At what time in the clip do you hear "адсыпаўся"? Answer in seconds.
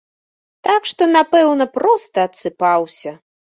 2.31-3.17